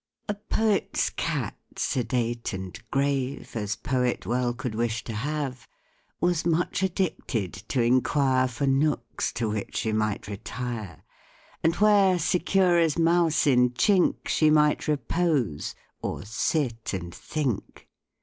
[0.27, 5.67] A poet's cat, sedate and grave As poet well could wish to have,
[6.19, 11.03] Was much addicted to inquire For nooks to which she might retire,
[11.63, 17.87] And where, secure as mouse in chink, She might repose, or sit and think.